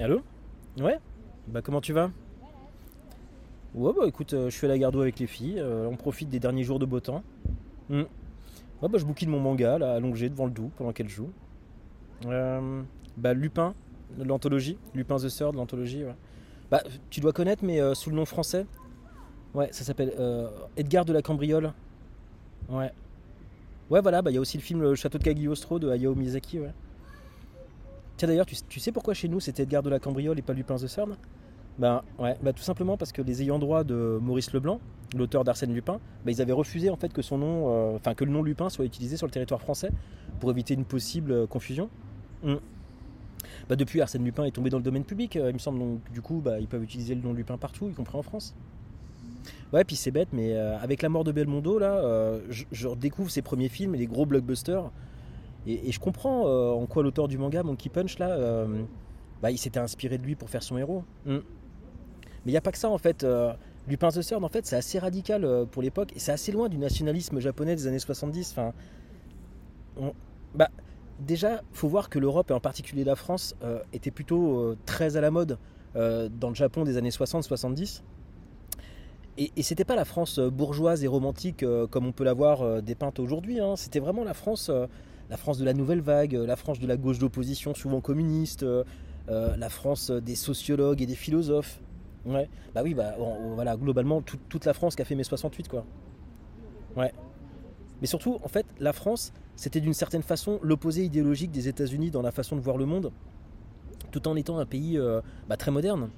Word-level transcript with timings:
Allô 0.00 0.20
Ouais 0.80 0.98
Bah 1.46 1.62
comment 1.62 1.80
tu 1.80 1.92
vas 1.92 2.10
Ouais 3.74 3.92
bah 3.96 4.04
écoute, 4.08 4.34
euh, 4.34 4.50
je 4.50 4.56
suis 4.56 4.66
à 4.66 4.68
la 4.68 4.78
garde 4.78 4.96
avec 4.96 5.20
les 5.20 5.28
filles, 5.28 5.60
euh, 5.60 5.86
on 5.88 5.94
profite 5.94 6.28
des 6.28 6.40
derniers 6.40 6.64
jours 6.64 6.80
de 6.80 6.86
beau 6.86 6.98
temps. 6.98 7.22
Hmm. 7.88 8.02
Ouais 8.82 8.88
bah 8.88 8.98
je 8.98 9.04
bouquine 9.04 9.30
mon 9.30 9.38
manga 9.38 9.78
là, 9.78 9.94
allongé 9.94 10.28
devant 10.28 10.46
le 10.46 10.50
doux 10.50 10.72
pendant 10.76 10.92
qu'elle 10.92 11.08
joue. 11.08 11.30
Euh, 12.26 12.82
bah 13.16 13.32
Lupin, 13.32 13.74
l'anthologie, 14.18 14.76
Lupin 14.94 15.18
the 15.18 15.28
Third, 15.28 15.54
l'anthologie. 15.54 16.02
Bah 16.68 16.82
tu 17.10 17.20
dois 17.20 17.32
connaître 17.32 17.64
mais 17.64 17.94
sous 17.94 18.10
le 18.10 18.16
nom 18.16 18.24
français? 18.24 18.66
Ouais, 19.54 19.68
ça 19.70 19.84
s'appelle 19.84 20.12
Edgar 20.76 21.04
de 21.04 21.12
la 21.12 21.22
Cambriole. 21.22 21.72
Ouais. 22.68 22.92
Ouais 23.90 24.00
voilà, 24.00 24.20
bah 24.20 24.30
il 24.30 24.34
y 24.34 24.36
a 24.36 24.40
aussi 24.40 24.58
le 24.58 24.62
film 24.62 24.82
Le 24.82 24.94
Château 24.94 25.18
de 25.18 25.24
Cagliostro 25.24 25.78
de 25.78 25.88
Hayao 25.88 26.14
Miyazaki, 26.14 26.60
ouais. 26.60 26.72
Tiens 28.16 28.28
d'ailleurs, 28.28 28.46
tu, 28.46 28.80
sais 28.80 28.92
pourquoi 28.92 29.14
chez 29.14 29.28
nous 29.28 29.40
c'était 29.40 29.62
Edgar 29.62 29.82
de 29.82 29.90
la 29.90 30.00
Cambriole 30.00 30.38
et 30.38 30.42
pas 30.42 30.52
Lupin 30.52 30.76
the 30.76 30.86
Third? 30.86 31.16
Bah 31.78 32.04
ouais, 32.18 32.36
tout 32.54 32.62
simplement 32.62 32.96
parce 32.96 33.12
que 33.12 33.22
les 33.22 33.42
ayants 33.42 33.60
droit 33.60 33.84
de 33.84 34.18
Maurice 34.20 34.52
Leblanc, 34.52 34.80
l'auteur 35.16 35.44
d'Arsène 35.44 35.72
Lupin, 35.72 36.00
bah, 36.24 36.32
ils 36.32 36.42
avaient 36.42 36.52
refusé 36.52 36.90
en 36.90 36.96
fait 36.96 37.12
que 37.12 37.22
son 37.22 37.38
nom, 37.38 37.68
euh, 37.68 37.96
enfin 37.96 38.14
que 38.14 38.24
le 38.24 38.32
nom 38.32 38.42
Lupin 38.42 38.68
soit 38.68 38.84
utilisé 38.84 39.16
sur 39.16 39.26
le 39.26 39.30
territoire 39.30 39.60
français 39.60 39.90
pour 40.40 40.50
éviter 40.50 40.74
une 40.74 40.84
possible 40.84 41.32
euh, 41.32 41.46
confusion. 41.46 41.88
Mm. 42.42 42.56
Bah 43.68 43.76
depuis 43.76 44.00
Arsène 44.00 44.24
Lupin 44.24 44.44
est 44.44 44.50
tombé 44.50 44.70
dans 44.70 44.78
le 44.78 44.82
domaine 44.82 45.04
public, 45.04 45.36
euh, 45.36 45.50
il 45.50 45.54
me 45.54 45.58
semble 45.58 45.78
donc 45.78 46.00
du 46.12 46.20
coup 46.20 46.42
ils 46.60 46.66
peuvent 46.66 46.82
utiliser 46.82 47.14
le 47.14 47.22
nom 47.22 47.32
Lupin 47.32 47.56
partout, 47.56 47.88
y 47.88 47.92
compris 47.92 48.18
en 48.18 48.22
France. 48.22 48.54
Ouais, 49.72 49.84
puis 49.84 49.96
c'est 49.96 50.10
bête, 50.10 50.28
mais 50.32 50.54
euh, 50.54 50.78
avec 50.78 51.02
la 51.02 51.08
mort 51.08 51.24
de 51.24 51.32
Belmondo 51.32 51.78
là, 51.78 51.96
euh, 51.98 52.40
je, 52.48 52.86
redécouvre 52.88 53.30
ses 53.30 53.42
premiers 53.42 53.68
films 53.68 53.94
les 53.94 54.06
gros 54.06 54.24
blockbusters. 54.24 54.90
Et, 55.66 55.92
je 55.92 56.00
comprends 56.00 56.46
euh, 56.46 56.70
en 56.70 56.86
quoi 56.86 57.02
l'auteur 57.02 57.28
du 57.28 57.36
manga, 57.36 57.62
Monkey 57.62 57.90
Punch 57.90 58.18
là, 58.18 58.66
bah, 59.42 59.50
il 59.50 59.58
s'était 59.58 59.80
inspiré 59.80 60.18
de 60.18 60.24
lui 60.24 60.34
pour 60.34 60.48
faire 60.50 60.62
son 60.62 60.78
héros. 60.78 61.04
Mm. 61.26 61.36
Mais 61.36 61.42
il 62.46 62.52
n'y 62.52 62.56
a 62.56 62.62
pas 62.62 62.72
que 62.72 62.78
ça 62.78 62.88
en 62.88 62.98
fait. 62.98 63.26
Lupin 63.86 64.08
the 64.08 64.20
Third, 64.20 64.44
en 64.44 64.48
fait, 64.48 64.66
c'est 64.66 64.76
assez 64.76 64.98
radical 64.98 65.66
pour 65.70 65.82
l'époque 65.82 66.12
et 66.14 66.18
c'est 66.18 66.32
assez 66.32 66.52
loin 66.52 66.68
du 66.68 66.76
nationalisme 66.76 67.40
japonais 67.40 67.74
des 67.74 67.86
années 67.86 67.98
70. 67.98 68.52
Enfin, 68.52 68.72
on- 69.96 70.12
bah, 70.54 70.68
déjà, 71.20 71.62
faut 71.72 71.88
voir 71.88 72.08
que 72.08 72.18
l'Europe 72.18 72.50
et 72.50 72.54
en 72.54 72.60
particulier 72.60 73.04
la 73.04 73.16
France 73.16 73.54
était 73.92 74.10
plutôt 74.10 74.74
très 74.86 75.16
à 75.16 75.20
la 75.20 75.30
mode 75.30 75.58
dans 75.94 76.48
le 76.48 76.54
Japon 76.54 76.84
des 76.84 76.96
années 76.96 77.10
60-70. 77.10 78.02
Et, 79.38 79.52
et 79.56 79.62
c'était 79.62 79.84
pas 79.84 79.96
la 79.96 80.04
France 80.04 80.38
euh, 80.38 80.50
bourgeoise 80.50 81.04
et 81.04 81.06
romantique 81.06 81.62
euh, 81.62 81.86
comme 81.86 82.06
on 82.06 82.12
peut 82.12 82.24
l'avoir 82.24 82.62
euh, 82.62 82.80
dépeinte 82.80 83.20
aujourd'hui. 83.20 83.60
hein. 83.60 83.76
C'était 83.76 84.00
vraiment 84.00 84.24
la 84.24 84.34
France, 84.34 84.70
la 85.30 85.36
France 85.36 85.58
de 85.58 85.64
la 85.64 85.74
nouvelle 85.74 86.00
vague, 86.00 86.32
la 86.32 86.56
France 86.56 86.80
de 86.80 86.86
la 86.86 86.96
gauche 86.96 87.18
d'opposition, 87.18 87.74
souvent 87.74 88.00
communiste, 88.00 88.64
la 89.28 89.68
France 89.68 90.10
des 90.10 90.34
sociologues 90.34 91.02
et 91.02 91.06
des 91.06 91.14
philosophes. 91.14 91.80
Ouais. 92.26 92.48
Bah 92.74 92.80
oui, 92.82 92.94
bah 92.94 93.14
voilà, 93.54 93.76
globalement 93.76 94.22
tout- 94.22 94.38
toute 94.48 94.64
la 94.64 94.72
France 94.74 94.96
qui 94.96 95.02
a 95.02 95.04
fait 95.04 95.14
mai 95.14 95.22
68 95.24 95.68
quoi. 95.68 95.84
Ouais. 96.96 97.12
Mais 98.00 98.06
surtout, 98.06 98.38
en 98.42 98.48
fait, 98.48 98.66
la 98.80 98.92
France, 98.92 99.32
c'était 99.54 99.80
d'une 99.80 99.92
certaine 99.94 100.22
façon 100.22 100.58
l'opposé 100.62 101.04
idéologique 101.04 101.50
des 101.50 101.68
États-Unis 101.68 102.10
dans 102.10 102.22
la 102.22 102.30
façon 102.32 102.56
de 102.56 102.60
voir 102.60 102.76
le 102.78 102.86
monde, 102.86 103.12
tout 104.10 104.26
en 104.28 104.36
étant 104.36 104.58
un 104.58 104.66
pays 104.66 104.98
bah, 105.48 105.56
très 105.58 105.70
moderne. 105.70 106.08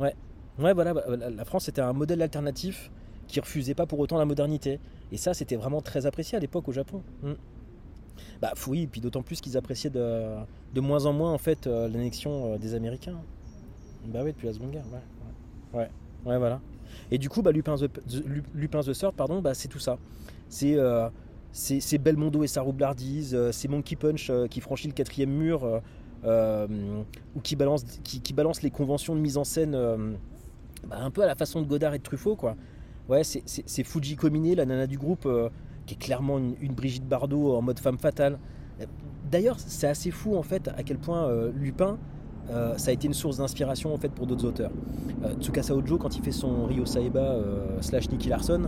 Ouais. 0.00 0.14
Ouais, 0.58 0.74
voilà, 0.74 0.94
bah, 0.94 1.04
la 1.16 1.44
France 1.44 1.68
était 1.68 1.80
un 1.80 1.92
modèle 1.92 2.20
alternatif 2.22 2.90
qui 3.28 3.40
refusait 3.40 3.74
pas 3.74 3.86
pour 3.86 3.98
autant 4.00 4.18
la 4.18 4.24
modernité. 4.24 4.80
Et 5.12 5.16
ça, 5.16 5.34
c'était 5.34 5.56
vraiment 5.56 5.80
très 5.80 6.06
apprécié 6.06 6.36
à 6.36 6.40
l'époque 6.40 6.68
au 6.68 6.72
Japon. 6.72 7.02
Mm. 7.22 7.32
Bah 8.42 8.52
oui, 8.66 8.82
et 8.82 8.86
puis 8.86 9.00
d'autant 9.00 9.22
plus 9.22 9.40
qu'ils 9.40 9.56
appréciaient 9.56 9.90
de, 9.90 10.34
de 10.74 10.80
moins 10.80 11.06
en 11.06 11.12
moins 11.12 11.32
en 11.32 11.38
fait 11.38 11.66
euh, 11.66 11.88
l'annexion 11.88 12.54
euh, 12.54 12.58
des 12.58 12.74
Américains. 12.74 13.18
Bah 14.06 14.20
oui, 14.24 14.32
depuis 14.32 14.46
la 14.46 14.52
Seconde 14.52 14.72
Guerre, 14.72 14.84
ouais. 15.72 15.88
Ouais, 16.24 16.38
voilà. 16.38 16.60
Et 17.10 17.18
du 17.18 17.28
coup, 17.28 17.42
bah, 17.42 17.52
Lupin, 17.52 17.76
the, 17.76 17.88
the- 18.08 18.24
Lu- 18.26 18.42
Lupin 18.54 18.80
the 18.80 19.10
pardon, 19.16 19.40
bah, 19.40 19.54
c'est 19.54 19.68
tout 19.68 19.78
ça. 19.78 19.98
C'est 20.48 20.74
euh, 20.76 21.08
Belmondo 22.00 22.42
et 22.42 22.48
sa 22.48 22.62
roublardise, 22.62 23.36
c'est 23.52 23.68
Monkey 23.68 23.96
Punch 23.96 24.32
qui 24.50 24.60
franchit 24.60 24.88
le 24.88 24.94
quatrième 24.94 25.30
mur, 25.30 25.80
ou 26.24 27.40
qui 27.42 27.54
balance, 27.54 27.84
qui, 28.02 28.32
balance 28.32 28.62
les 28.62 28.70
conventions 28.70 29.14
de 29.14 29.20
mise 29.20 29.36
en 29.36 29.44
scène 29.44 29.76
bah, 30.86 30.96
un 31.00 31.10
peu 31.10 31.22
à 31.22 31.26
la 31.26 31.34
façon 31.34 31.62
de 31.62 31.66
Godard 31.66 31.94
et 31.94 31.98
de 31.98 32.02
Truffaut, 32.02 32.36
quoi. 32.36 32.56
Ouais, 33.08 33.24
c'est- 33.24 33.42
c'est 33.46 33.62
c'est 33.66 33.84
Fuji 33.84 34.16
Komine, 34.16 34.54
la 34.54 34.66
nana 34.66 34.86
du 34.86 34.98
groupe, 34.98 35.24
euh, 35.26 35.48
qui 35.86 35.94
est 35.94 35.98
clairement 35.98 36.38
une, 36.38 36.54
une 36.60 36.74
Brigitte 36.74 37.06
Bardot 37.08 37.54
en 37.56 37.62
mode 37.62 37.78
femme 37.78 37.98
fatale. 37.98 38.38
D'ailleurs, 39.30 39.56
c'est 39.58 39.86
assez 39.88 40.10
fou 40.10 40.36
en 40.36 40.42
fait 40.42 40.68
à 40.76 40.82
quel 40.82 40.98
point 40.98 41.24
euh, 41.26 41.50
Lupin, 41.54 41.98
euh, 42.50 42.76
ça 42.78 42.90
a 42.90 42.94
été 42.94 43.06
une 43.06 43.14
source 43.14 43.38
d'inspiration 43.38 43.92
en 43.92 43.98
fait 43.98 44.08
pour 44.10 44.26
d'autres 44.26 44.46
auteurs. 44.46 44.70
Euh, 45.24 45.34
Tsukasa 45.40 45.74
Ojo, 45.74 45.98
quand 45.98 46.16
il 46.16 46.22
fait 46.22 46.32
son 46.32 46.64
Ryo 46.66 46.86
Saeba 46.86 47.20
euh, 47.20 47.80
slash 47.80 48.08
Nicky 48.10 48.28
Larson, 48.28 48.62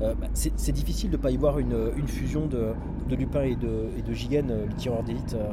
euh, 0.00 0.14
bah, 0.20 0.26
c'est 0.34 0.52
c'est 0.56 0.72
difficile 0.72 1.10
de 1.10 1.16
ne 1.16 1.22
pas 1.22 1.30
y 1.30 1.36
voir 1.36 1.58
une, 1.58 1.76
une 1.96 2.06
fusion 2.08 2.46
de, 2.46 2.68
de 3.08 3.16
Lupin 3.16 3.42
et 3.42 3.56
de, 3.56 3.86
et 3.98 4.02
de 4.02 4.12
Jigen, 4.12 4.50
euh, 4.50 4.66
le 4.66 4.74
tireur 4.74 5.02
d'élite, 5.02 5.34
euh, 5.34 5.50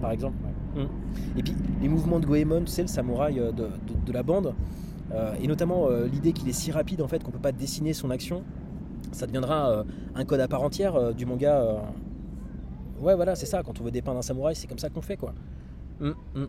par 0.00 0.10
exemple. 0.12 0.36
Mm. 0.74 1.38
Et 1.38 1.42
puis 1.42 1.54
les 1.82 1.88
mouvements 1.88 2.18
de 2.20 2.26
Goemon, 2.26 2.66
sais, 2.66 2.82
le 2.82 2.88
samouraï 2.88 3.38
euh, 3.38 3.52
de, 3.52 3.64
de- 3.64 4.06
de 4.06 4.12
la 4.12 4.22
bande, 4.22 4.46
euh, 4.46 4.52
et 5.40 5.46
notamment 5.46 5.88
euh, 5.88 6.06
l'idée 6.06 6.32
qu'il 6.32 6.48
est 6.48 6.52
si 6.52 6.70
rapide 6.70 7.02
en 7.02 7.08
fait 7.08 7.22
qu'on 7.22 7.30
peut 7.30 7.38
pas 7.38 7.52
dessiner 7.52 7.92
son 7.92 8.10
action, 8.10 8.44
ça 9.12 9.26
deviendra 9.26 9.70
euh, 9.70 9.84
un 10.14 10.24
code 10.24 10.40
à 10.40 10.48
part 10.48 10.62
entière 10.62 10.94
euh, 10.96 11.12
du 11.12 11.26
manga. 11.26 11.60
euh. 11.60 11.78
Ouais, 13.00 13.14
voilà, 13.14 13.34
c'est 13.34 13.46
ça. 13.46 13.62
Quand 13.62 13.80
on 13.80 13.84
veut 13.84 13.90
dépeindre 13.90 14.18
un 14.18 14.22
samouraï, 14.22 14.54
c'est 14.54 14.66
comme 14.66 14.78
ça 14.78 14.90
qu'on 14.90 15.00
fait, 15.02 15.16
quoi. 15.16 15.34
Mm, 16.00 16.10
mm. 16.34 16.46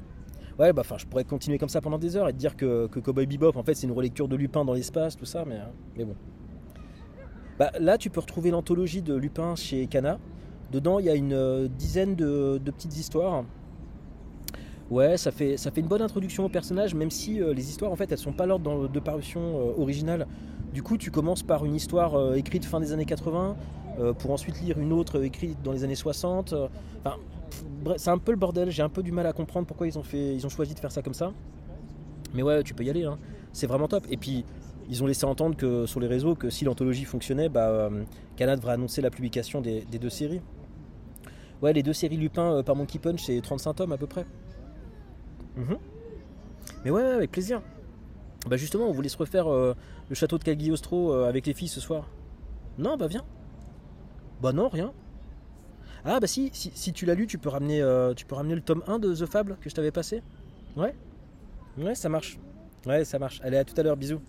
Ouais, 0.60 0.74
bah, 0.74 0.82
enfin, 0.82 0.98
je 0.98 1.06
pourrais 1.06 1.24
continuer 1.24 1.58
comme 1.58 1.70
ça 1.70 1.82
pendant 1.82 1.98
des 1.98 2.18
heures 2.18 2.28
et 2.28 2.34
te 2.34 2.38
dire 2.38 2.56
que, 2.58 2.88
que 2.88 3.00
Cowboy 3.00 3.26
Bebop, 3.26 3.56
en 3.56 3.64
fait, 3.64 3.74
c'est 3.74 3.88
une 3.88 3.94
relecture 3.94 4.28
de 4.28 4.36
Lupin 4.36 4.66
dans 4.66 4.74
l'espace, 4.74 5.16
tout 5.16 5.26
ça, 5.26 5.46
mais, 5.48 5.56
euh, 5.56 5.66
mais 5.96 6.04
bon. 6.06 6.16
Bah, 7.58 7.72
là, 7.80 7.98
tu 7.98 8.10
peux 8.10 8.20
retrouver 8.20 8.52
l'anthologie 8.52 9.02
de 9.02 9.16
Lupin 9.16 9.56
chez 9.56 9.88
Kana. 9.88 10.20
Dedans, 10.72 11.00
il 11.00 11.06
y 11.06 11.10
a 11.10 11.16
une 11.16 11.34
euh, 11.34 11.68
dizaine 11.68 12.16
de 12.16 12.60
petites 12.66 12.98
histoires. 12.98 13.46
Ouais, 14.92 15.16
ça 15.18 15.32
fait, 15.32 15.56
ça 15.56 15.72
fait 15.72 15.80
une 15.80 15.88
bonne 15.88 16.02
introduction 16.02 16.44
au 16.46 16.50
personnage, 16.50 16.94
même 16.94 17.10
si 17.12 17.42
euh, 17.42 17.54
les 17.54 17.70
histoires, 17.70 17.92
en 17.92 17.96
fait, 17.96 18.12
elles 18.12 18.18
sont 18.18 18.34
pas 18.34 18.46
l'ordre 18.46 18.90
de 18.90 19.00
parution 19.00 19.40
euh, 19.42 19.82
originale. 19.82 20.28
Du 20.74 20.84
coup, 20.84 20.98
tu 20.98 21.12
commences 21.12 21.44
par 21.44 21.64
une 21.66 21.76
histoire 21.76 22.16
euh, 22.16 22.36
écrite 22.36 22.66
fin 22.66 22.82
des 22.82 22.92
années 22.92 23.06
80, 23.06 23.56
euh, 24.00 24.12
pour 24.14 24.32
ensuite 24.32 24.60
lire 24.62 24.78
une 24.80 24.92
autre 24.92 25.24
écrite 25.24 25.62
dans 25.64 25.72
les 25.72 25.86
années 25.86 25.96
60. 25.96 26.52
euh, 26.52 26.68
Enfin, 27.06 27.16
c'est 27.96 28.10
un 28.10 28.18
peu 28.18 28.32
le 28.32 28.38
bordel. 28.38 28.70
J'ai 28.70 28.84
un 28.84 28.90
peu 28.90 29.02
du 29.02 29.14
mal 29.14 29.26
à 29.28 29.32
comprendre 29.34 29.66
pourquoi 29.66 29.88
ils 29.88 29.98
ont, 29.98 30.04
fait, 30.04 30.36
ils 30.36 30.46
ont 30.46 30.50
choisi 30.50 30.74
de 30.74 30.80
faire 30.80 30.92
ça 30.92 31.02
comme 31.02 31.14
ça. 31.14 31.32
Mais 32.34 32.44
ouais, 32.44 32.62
tu 32.64 32.74
peux 32.74 32.84
y 32.84 32.90
aller. 32.90 33.06
hein. 33.06 33.18
C'est 33.54 33.68
vraiment 33.68 33.88
top. 33.88 34.06
Et 34.10 34.18
puis, 34.18 34.44
ils 34.90 35.02
ont 35.02 35.08
laissé 35.08 35.26
entendre 35.26 35.56
que 35.56 35.86
sur 35.86 36.02
les 36.02 36.08
réseaux 36.08 36.36
que 36.36 36.50
si 36.50 36.66
l'anthologie 36.66 37.06
fonctionnait, 37.06 37.48
bah, 37.48 37.90
Kana 38.36 38.58
devrait 38.58 38.74
annoncer 38.74 39.02
la 39.02 39.10
publication 39.10 39.62
des, 39.62 39.86
des 39.90 40.00
deux 40.00 40.10
séries. 40.10 40.42
Ouais, 41.62 41.72
les 41.72 41.84
deux 41.84 41.94
séries 41.94 42.18
Lupin 42.18 42.62
par 42.64 42.76
Monkey 42.76 43.00
Punch, 43.00 43.24
c'est 43.26 43.40
35 43.42 43.74
tomes 43.74 43.92
à 43.94 43.98
peu 43.98 44.08
près. 44.08 44.26
Mhm. 45.56 45.78
Mais 46.84 46.92
ouais, 46.92 47.02
ouais, 47.02 47.10
avec 47.10 47.32
plaisir. 47.32 47.62
Bah 48.48 48.58
justement, 48.58 48.86
on 48.88 48.92
voulait 48.92 49.10
se 49.10 49.18
refaire 49.18 49.52
euh, 49.52 49.76
le 50.10 50.16
château 50.16 50.38
de 50.38 50.44
Cagliostro 50.44 51.14
euh, 51.14 51.28
avec 51.28 51.46
les 51.46 51.54
filles 51.54 51.68
ce 51.68 51.80
soir. 51.80 52.10
Non, 52.78 52.98
bah 52.98 53.08
viens. 53.08 53.26
Bah 54.42 54.52
non, 54.52 54.70
rien. 54.70 54.94
Ah 56.04 56.20
bah 56.20 56.26
si, 56.26 56.50
si, 56.54 56.94
tu 56.94 57.06
l'as 57.06 57.14
lu, 57.14 57.28
tu 57.28 57.38
peux, 57.38 57.50
ramener, 57.50 57.82
euh, 57.82 58.16
tu 58.16 58.26
peux 58.26 58.34
ramener 58.34 58.56
le 58.56 58.62
tome 58.62 58.84
1 58.88 58.98
de 58.98 59.14
The 59.14 59.28
Fable 59.28 59.58
que 59.62 59.70
je 59.70 59.76
t'avais 59.76 59.92
passé 59.92 60.24
Ouais 60.76 60.96
Ouais, 61.78 61.94
ça 61.94 62.10
marche. 62.10 62.40
Ouais, 62.88 63.06
ça 63.06 63.20
marche. 63.20 63.40
Allez, 63.44 63.58
à 63.58 63.64
tout 63.64 63.76
à 63.78 63.84
l'heure, 63.84 63.98
bisous. 63.98 64.22